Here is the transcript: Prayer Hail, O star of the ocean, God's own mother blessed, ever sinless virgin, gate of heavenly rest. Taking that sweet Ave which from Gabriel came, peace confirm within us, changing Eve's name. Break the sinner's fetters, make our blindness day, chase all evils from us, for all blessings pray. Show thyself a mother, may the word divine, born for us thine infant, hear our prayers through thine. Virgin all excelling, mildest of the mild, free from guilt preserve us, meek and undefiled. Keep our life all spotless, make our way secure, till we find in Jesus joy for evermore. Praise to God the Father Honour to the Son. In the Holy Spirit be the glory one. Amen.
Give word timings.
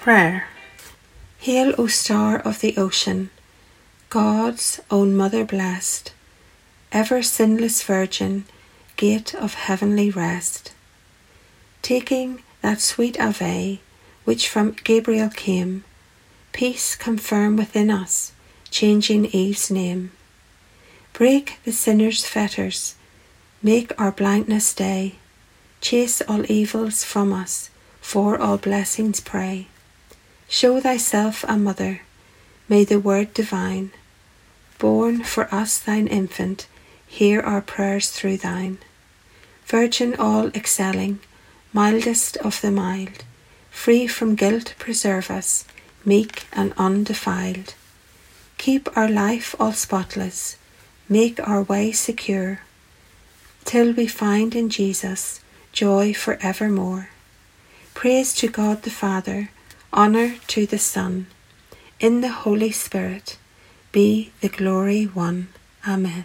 Prayer 0.00 0.46
Hail, 1.40 1.74
O 1.76 1.86
star 1.86 2.38
of 2.38 2.60
the 2.60 2.74
ocean, 2.78 3.28
God's 4.08 4.80
own 4.90 5.14
mother 5.14 5.44
blessed, 5.44 6.14
ever 6.90 7.22
sinless 7.22 7.82
virgin, 7.82 8.46
gate 8.96 9.34
of 9.34 9.52
heavenly 9.52 10.10
rest. 10.10 10.72
Taking 11.82 12.42
that 12.62 12.80
sweet 12.80 13.20
Ave 13.20 13.78
which 14.24 14.48
from 14.48 14.74
Gabriel 14.84 15.28
came, 15.28 15.84
peace 16.52 16.96
confirm 16.96 17.58
within 17.58 17.90
us, 17.90 18.32
changing 18.70 19.26
Eve's 19.26 19.70
name. 19.70 20.12
Break 21.12 21.58
the 21.64 21.72
sinner's 21.72 22.24
fetters, 22.24 22.94
make 23.62 23.92
our 24.00 24.12
blindness 24.12 24.72
day, 24.72 25.16
chase 25.82 26.22
all 26.22 26.50
evils 26.50 27.04
from 27.04 27.34
us, 27.34 27.68
for 28.00 28.40
all 28.40 28.56
blessings 28.56 29.20
pray. 29.20 29.66
Show 30.52 30.80
thyself 30.80 31.44
a 31.46 31.56
mother, 31.56 32.00
may 32.68 32.82
the 32.82 32.98
word 32.98 33.32
divine, 33.32 33.92
born 34.78 35.22
for 35.22 35.46
us 35.54 35.78
thine 35.78 36.08
infant, 36.08 36.66
hear 37.06 37.40
our 37.40 37.60
prayers 37.60 38.10
through 38.10 38.38
thine. 38.38 38.78
Virgin 39.66 40.16
all 40.16 40.48
excelling, 40.48 41.20
mildest 41.72 42.36
of 42.38 42.60
the 42.62 42.72
mild, 42.72 43.22
free 43.70 44.08
from 44.08 44.34
guilt 44.34 44.74
preserve 44.76 45.30
us, 45.30 45.64
meek 46.04 46.46
and 46.52 46.74
undefiled. 46.76 47.74
Keep 48.58 48.96
our 48.96 49.08
life 49.08 49.54
all 49.60 49.72
spotless, 49.72 50.56
make 51.08 51.38
our 51.38 51.62
way 51.62 51.92
secure, 51.92 52.62
till 53.64 53.92
we 53.92 54.08
find 54.08 54.56
in 54.56 54.68
Jesus 54.68 55.38
joy 55.72 56.12
for 56.12 56.38
evermore. 56.42 57.10
Praise 57.94 58.34
to 58.34 58.48
God 58.48 58.82
the 58.82 58.90
Father 58.90 59.50
Honour 59.92 60.36
to 60.46 60.66
the 60.66 60.78
Son. 60.78 61.26
In 61.98 62.20
the 62.20 62.28
Holy 62.28 62.70
Spirit 62.70 63.38
be 63.90 64.30
the 64.40 64.48
glory 64.48 65.04
one. 65.04 65.48
Amen. 65.86 66.24